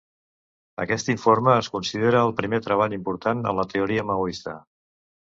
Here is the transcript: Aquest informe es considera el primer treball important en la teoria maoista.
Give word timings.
Aquest 0.83 1.11
informe 1.13 1.51
es 1.63 1.69
considera 1.75 2.21
el 2.29 2.33
primer 2.39 2.61
treball 2.69 2.97
important 2.97 3.45
en 3.53 3.61
la 3.61 3.67
teoria 3.75 4.07
maoista. 4.13 4.57